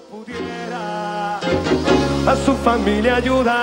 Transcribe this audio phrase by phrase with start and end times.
[0.00, 3.56] pudiera a su familia ayudar.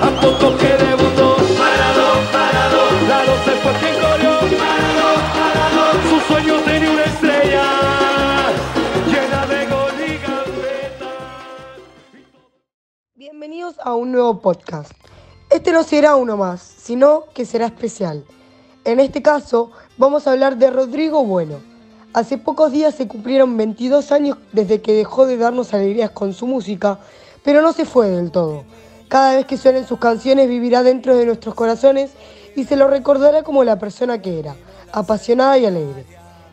[0.00, 5.82] A poco que debutó, parado, parado, claro se fue quien corrió, parado, parado.
[6.08, 7.64] Su sueño tenía una estrella
[9.06, 9.90] llena de gol.
[13.14, 14.92] Bienvenidos a un nuevo podcast.
[15.48, 18.24] Este no será uno más, sino que será especial.
[18.84, 21.69] En este caso, vamos a hablar de Rodrigo Bueno.
[22.12, 26.44] Hace pocos días se cumplieron 22 años desde que dejó de darnos alegrías con su
[26.44, 26.98] música,
[27.44, 28.64] pero no se fue del todo.
[29.06, 32.10] Cada vez que suenen sus canciones vivirá dentro de nuestros corazones
[32.56, 34.56] y se lo recordará como la persona que era,
[34.90, 36.04] apasionada y alegre.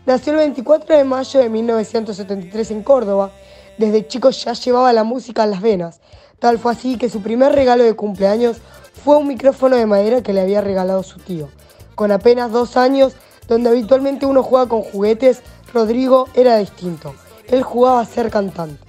[0.05, 3.31] Nació el 24 de mayo de 1973 en Córdoba.
[3.79, 6.01] Desde chico ya llevaba la música en las venas.
[6.37, 8.57] Tal fue así que su primer regalo de cumpleaños
[9.03, 11.49] fue un micrófono de madera que le había regalado su tío.
[11.95, 13.15] Con apenas dos años,
[13.47, 15.41] donde habitualmente uno juega con juguetes,
[15.73, 17.13] Rodrigo era distinto.
[17.47, 18.79] Él jugaba a ser cantante.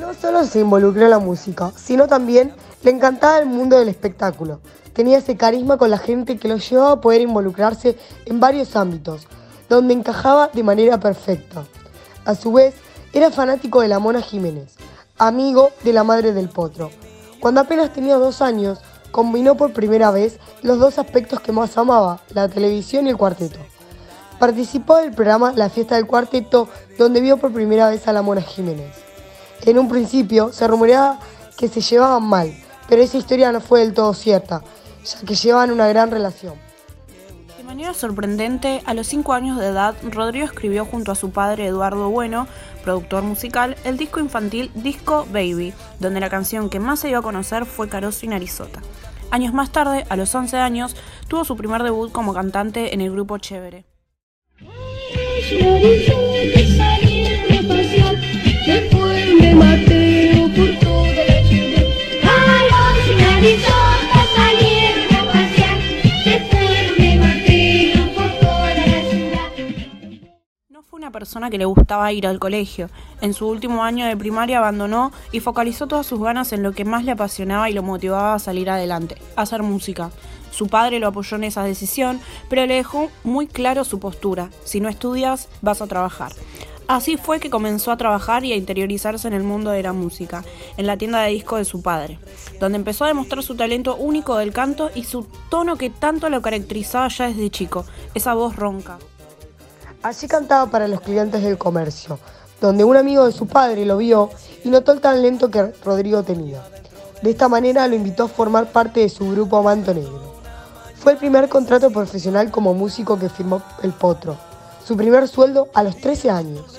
[0.00, 4.60] No solo se involucró en la música, sino también le encantaba el mundo del espectáculo.
[4.92, 9.26] Tenía ese carisma con la gente que lo llevaba a poder involucrarse en varios ámbitos,
[9.68, 11.64] donde encajaba de manera perfecta.
[12.24, 12.74] A su vez,
[13.12, 14.74] era fanático de la Mona Jiménez,
[15.18, 16.90] amigo de la madre del potro.
[17.40, 18.78] Cuando apenas tenía dos años,
[19.10, 23.58] combinó por primera vez los dos aspectos que más amaba, la televisión y el cuarteto.
[24.38, 28.42] Participó del programa La Fiesta del Cuarteto, donde vio por primera vez a la Mona
[28.42, 28.94] Jiménez.
[29.62, 31.18] En un principio se rumoreaba
[31.56, 32.52] que se llevaban mal,
[32.88, 34.62] pero esa historia no fue del todo cierta,
[35.04, 36.54] ya que llevaban una gran relación.
[37.56, 41.66] De manera sorprendente, a los 5 años de edad, Rodrigo escribió junto a su padre
[41.66, 42.46] Eduardo Bueno,
[42.84, 47.22] productor musical, el disco infantil Disco Baby, donde la canción que más se dio a
[47.22, 48.82] conocer fue Caroso y Narizota.
[49.30, 50.94] Años más tarde, a los 11 años,
[51.26, 53.95] tuvo su primer debut como cantante en el grupo Chévere.
[55.52, 56.75] Narizota salieron
[71.50, 72.88] que le gustaba ir al colegio.
[73.20, 76.84] En su último año de primaria abandonó y focalizó todas sus ganas en lo que
[76.84, 80.10] más le apasionaba y lo motivaba a salir adelante, hacer música.
[80.50, 84.48] Su padre lo apoyó en esa decisión, pero le dejó muy claro su postura.
[84.64, 86.32] Si no estudias, vas a trabajar.
[86.88, 90.44] Así fue que comenzó a trabajar y a interiorizarse en el mundo de la música,
[90.76, 92.18] en la tienda de discos de su padre,
[92.60, 96.42] donde empezó a demostrar su talento único del canto y su tono que tanto lo
[96.42, 98.98] caracterizaba ya desde chico, esa voz ronca.
[100.06, 102.20] Allí cantaba para los clientes del comercio,
[102.60, 104.30] donde un amigo de su padre lo vio
[104.62, 106.62] y notó el talento que Rodrigo tenía.
[107.22, 110.36] De esta manera lo invitó a formar parte de su grupo Manto Negro.
[110.94, 114.36] Fue el primer contrato profesional como músico que firmó el Potro,
[114.86, 116.78] su primer sueldo a los 13 años.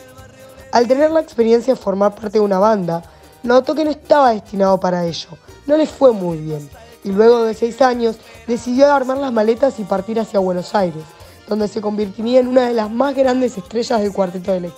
[0.71, 3.03] Al tener la experiencia de formar parte de una banda,
[3.43, 5.31] notó que no estaba destinado para ello,
[5.65, 6.69] no le fue muy bien,
[7.03, 8.15] y luego de seis años
[8.47, 11.03] decidió armar las maletas y partir hacia Buenos Aires,
[11.47, 14.69] donde se convertiría en una de las más grandes estrellas del cuarteto de la.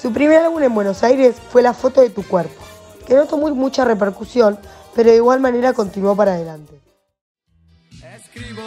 [0.00, 2.60] Su primer álbum en Buenos Aires fue La foto de tu cuerpo,
[3.06, 4.58] que no tomó mucha repercusión,
[4.94, 6.80] pero de igual manera continuó para adelante.
[8.16, 8.62] Escribo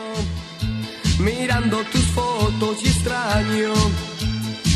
[1.20, 3.74] mirando tus fotos y extraño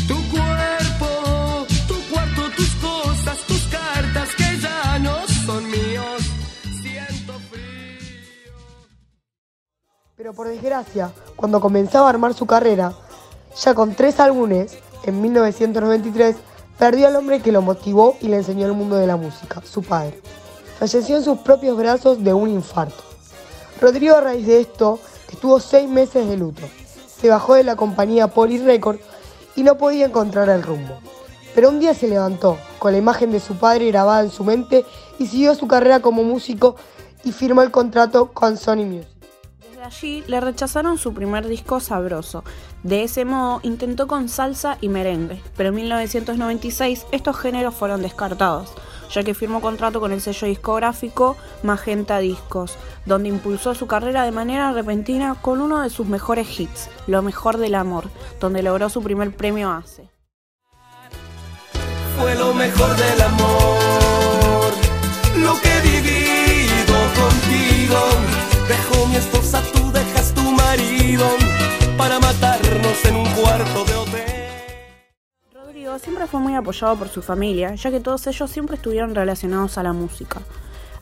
[0.06, 5.16] tu cuerpo, tu cuarto, tus cosas, tus cartas que ya no
[5.46, 6.19] son míos.
[10.20, 12.92] Pero por desgracia, cuando comenzaba a armar su carrera,
[13.58, 16.36] ya con tres álbumes, en 1993,
[16.78, 19.82] perdió al hombre que lo motivó y le enseñó el mundo de la música, su
[19.82, 20.20] padre.
[20.78, 23.02] Falleció en sus propios brazos de un infarto.
[23.80, 25.00] Rodrigo a raíz de esto
[25.32, 26.68] estuvo seis meses de luto.
[27.18, 28.98] Se bajó de la compañía Poly Record
[29.56, 30.98] y no podía encontrar el rumbo.
[31.54, 34.84] Pero un día se levantó, con la imagen de su padre grabada en su mente,
[35.18, 36.76] y siguió su carrera como músico
[37.24, 39.19] y firmó el contrato con Sony Music.
[39.82, 42.44] Allí le rechazaron su primer disco Sabroso.
[42.82, 48.74] De ese modo intentó con salsa y merengue, pero en 1996 estos géneros fueron descartados,
[49.10, 52.76] ya que firmó contrato con el sello discográfico Magenta Discos,
[53.06, 57.56] donde impulsó su carrera de manera repentina con uno de sus mejores hits, Lo mejor
[57.56, 60.10] del amor, donde logró su primer premio ACE.
[62.18, 64.72] Fue lo mejor del amor,
[65.38, 67.96] lo que vivido contigo.
[68.68, 69.60] Dejo mi esposa,
[71.98, 74.48] para matarnos en un cuarto de hotel.
[75.52, 79.78] Rodrigo siempre fue muy apoyado por su familia, ya que todos ellos siempre estuvieron relacionados
[79.78, 80.42] a la música.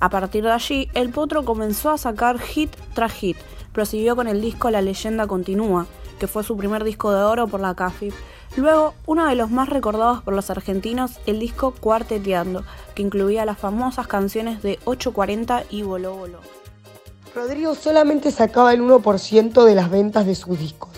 [0.00, 3.37] A partir de allí, el potro comenzó a sacar hit tras hit.
[3.75, 5.87] Prosiguió con el disco La leyenda continúa,
[6.19, 8.14] que fue su primer disco de oro por la CAFIP,
[8.56, 12.64] Luego, uno de los más recordados por los argentinos, el disco Cuarteteando,
[12.94, 16.57] que incluía las famosas canciones de 840 y Voló Voló.
[17.34, 20.90] Rodrigo solamente sacaba el 1% de las ventas de sus discos.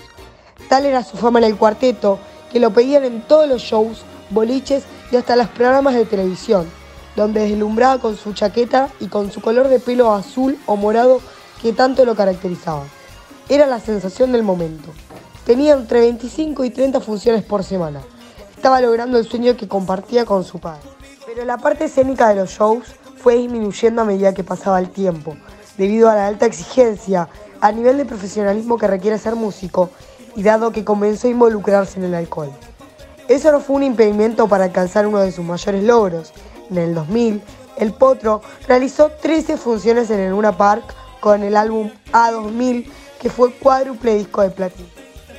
[0.68, 2.18] Tal era su fama en el cuarteto
[2.52, 6.68] que lo pedían en todos los shows, boliches y hasta los programas de televisión,
[7.16, 11.20] donde deslumbraba con su chaqueta y con su color de pelo azul o morado
[11.60, 12.84] que tanto lo caracterizaba.
[13.48, 14.90] Era la sensación del momento.
[15.44, 18.00] Tenía entre 25 y 30 funciones por semana.
[18.54, 20.88] Estaba logrando el sueño que compartía con su padre.
[21.26, 22.84] Pero la parte escénica de los shows
[23.16, 25.36] fue disminuyendo a medida que pasaba el tiempo,
[25.80, 27.30] debido a la alta exigencia
[27.62, 29.88] a nivel de profesionalismo que requiere ser músico
[30.36, 32.52] y dado que comenzó a involucrarse en el alcohol.
[33.28, 36.34] Eso no fue un impedimento para alcanzar uno de sus mayores logros.
[36.70, 37.40] En el 2000,
[37.78, 40.84] el Potro realizó 13 funciones en el Luna Park
[41.18, 42.86] con el álbum A2000,
[43.18, 44.88] que fue cuádruple disco de platino.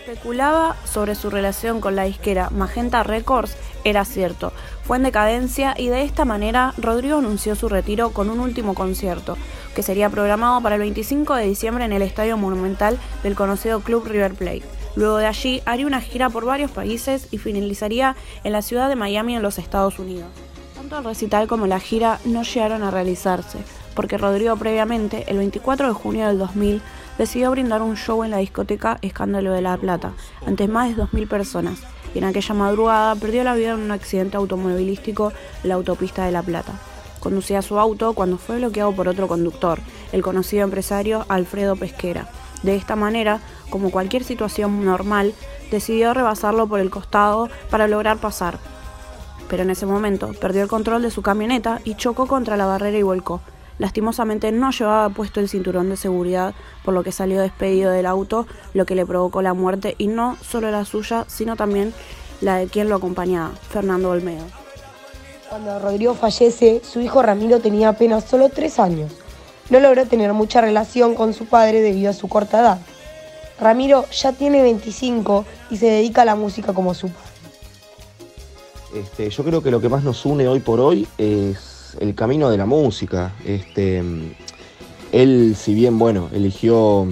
[0.08, 4.54] Especulaba sobre su relación con la disquera Magenta Records era cierto,
[4.84, 9.38] fue en decadencia y de esta manera Rodrigo anunció su retiro con un último concierto,
[9.76, 14.06] que sería programado para el 25 de diciembre en el Estadio Monumental del conocido Club
[14.06, 14.64] River Plate.
[14.96, 18.96] Luego de allí haría una gira por varios países y finalizaría en la ciudad de
[18.96, 20.30] Miami en los Estados Unidos.
[20.76, 23.60] Tanto el recital como la gira no llegaron a realizarse,
[23.96, 26.82] porque Rodrigo previamente, el 24 de junio del 2000,
[27.18, 30.14] decidió brindar un show en la discoteca Escándalo de la Plata,
[30.46, 31.80] ante más de 2.000 personas,
[32.14, 35.32] y en aquella madrugada perdió la vida en un accidente automovilístico
[35.64, 36.74] en la autopista de La Plata.
[37.22, 39.80] Conducía su auto cuando fue bloqueado por otro conductor,
[40.12, 42.28] el conocido empresario Alfredo Pesquera.
[42.64, 43.40] De esta manera,
[43.70, 45.36] como cualquier situación normal,
[45.70, 48.58] decidió rebasarlo por el costado para lograr pasar.
[49.48, 52.98] Pero en ese momento perdió el control de su camioneta y chocó contra la barrera
[52.98, 53.40] y volcó.
[53.78, 58.48] Lastimosamente no llevaba puesto el cinturón de seguridad, por lo que salió despedido del auto,
[58.74, 61.94] lo que le provocó la muerte y no solo la suya, sino también
[62.42, 64.61] la de quien lo acompañaba, Fernando Olmedo.
[65.52, 69.12] Cuando Rodrigo fallece, su hijo Ramiro tenía apenas solo tres años.
[69.70, 72.80] No logró tener mucha relación con su padre debido a su corta edad.
[73.60, 77.28] Ramiro ya tiene 25 y se dedica a la música como su padre.
[78.96, 82.50] Este, yo creo que lo que más nos une hoy por hoy es el camino
[82.50, 83.34] de la música.
[83.46, 84.02] Este,
[85.12, 87.10] él, si bien, bueno, eligió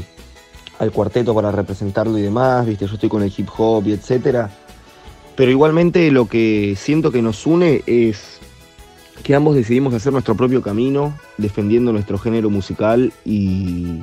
[0.79, 4.49] al cuarteto para representarlo y demás, viste, yo estoy con el hip hop y etcétera.
[5.39, 8.41] Pero igualmente lo que siento que nos une es
[9.23, 14.01] que ambos decidimos hacer nuestro propio camino, defendiendo nuestro género musical y,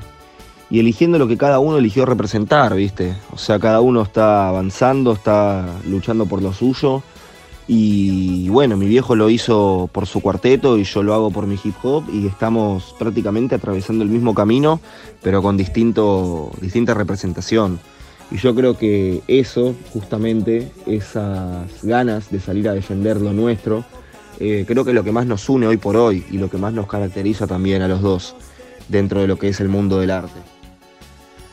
[0.70, 3.14] eligiendo lo que cada uno eligió representar, ¿viste?
[3.32, 7.02] O sea, cada uno está avanzando, está luchando por lo suyo.
[7.68, 11.58] Y bueno, mi viejo lo hizo por su cuarteto y yo lo hago por mi
[11.62, 14.80] hip hop y estamos prácticamente atravesando el mismo camino,
[15.20, 17.78] pero con distinto, distinta representación.
[18.30, 23.84] Y yo creo que eso, justamente, esas ganas de salir a defender lo nuestro,
[24.40, 26.58] eh, creo que es lo que más nos une hoy por hoy y lo que
[26.58, 28.34] más nos caracteriza también a los dos
[28.88, 30.40] dentro de lo que es el mundo del arte.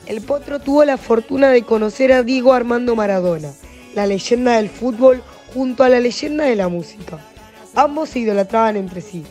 [0.05, 3.51] El Potro tuvo la fortuna de conocer a Diego Armando Maradona,
[3.95, 5.23] la leyenda del fútbol
[5.53, 7.19] junto a la leyenda de la música.
[7.75, 9.23] Ambos se idolatraban entre sí,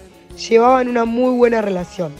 [0.49, 2.13] llevaban una muy buena relación.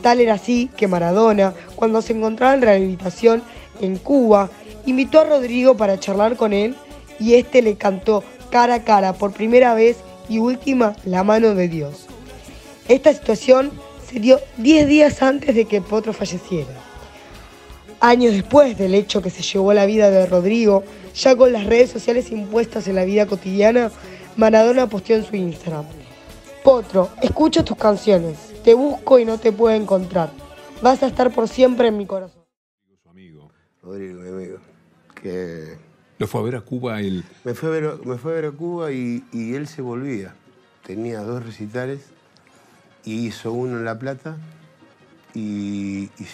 [0.00, 3.42] Tal era así que Maradona, cuando se encontraba en rehabilitación
[3.80, 4.48] en Cuba,
[4.86, 6.76] invitó a Rodrigo para charlar con él
[7.18, 9.98] y este le cantó cara a cara por primera vez
[10.28, 12.06] y última la mano de Dios.
[12.88, 13.70] Esta situación
[14.10, 16.70] se dio 10 días antes de que Potro falleciera.
[18.00, 20.82] Años después del hecho que se llevó la vida de Rodrigo,
[21.14, 23.90] ya con las redes sociales impuestas en la vida cotidiana,
[24.36, 25.84] Maradona posteó en su Instagram.
[26.64, 30.30] Potro, escucho tus canciones, te busco y no te puedo encontrar.
[30.82, 32.42] Vas a estar por siempre en mi corazón.
[33.82, 34.60] Rodrigo,
[35.22, 35.76] que
[36.18, 37.24] Lo fue a ver a Cuba el.
[37.44, 40.34] me fue a ver, me fue a, ver a Cuba y, y él se volvía.
[40.86, 42.00] Tenía dos recitales
[43.04, 44.36] y hizo uno en La Plata
[45.34, 46.26] y, y-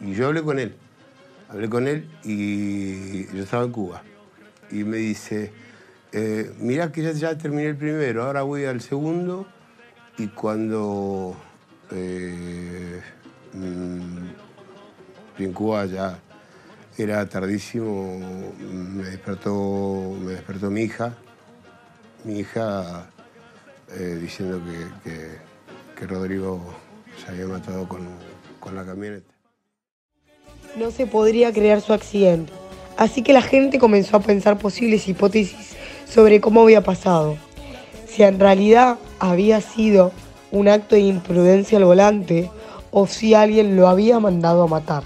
[0.00, 0.74] y yo hablé con él.
[1.48, 4.02] Hablé con él y yo estaba en Cuba.
[4.70, 5.52] Y me dice,
[6.12, 9.46] eh, mirá que ya, ya terminé el primero, ahora voy al segundo
[10.18, 11.36] y cuando
[11.92, 13.00] eh,
[13.52, 14.28] mm,
[15.38, 16.18] en Cuba ya
[16.98, 18.18] era tardísimo,
[18.58, 21.14] me despertó, me despertó mi hija,
[22.24, 23.06] mi hija
[23.92, 24.60] eh, diciendo
[25.04, 26.60] que, que- Rodrigo
[27.24, 28.06] se había matado con,
[28.60, 29.32] con la camioneta.
[30.76, 32.52] No se podría creer su accidente,
[32.98, 35.74] así que la gente comenzó a pensar posibles hipótesis
[36.06, 37.38] sobre cómo había pasado.
[38.06, 40.12] Si en realidad había sido
[40.52, 42.50] un acto de imprudencia al volante
[42.90, 45.02] o si alguien lo había mandado a matar.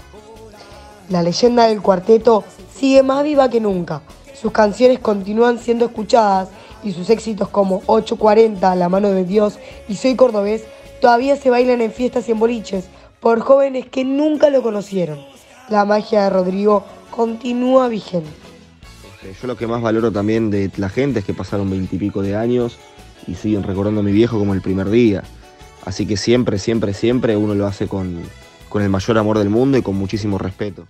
[1.11, 4.01] La leyenda del cuarteto sigue más viva que nunca.
[4.33, 6.47] Sus canciones continúan siendo escuchadas
[6.85, 10.63] y sus éxitos como 840, La mano de Dios y Soy cordobés
[11.01, 12.85] todavía se bailan en fiestas y en boliches
[13.19, 15.19] por jóvenes que nunca lo conocieron.
[15.67, 18.29] La magia de Rodrigo continúa vigente.
[19.23, 22.37] Eh, Yo lo que más valoro también de la gente es que pasaron veintipico de
[22.37, 22.77] años
[23.27, 25.23] y siguen recordando a mi viejo como el primer día.
[25.83, 28.21] Así que siempre, siempre, siempre uno lo hace con,
[28.69, 30.87] con el mayor amor del mundo y con muchísimo respeto.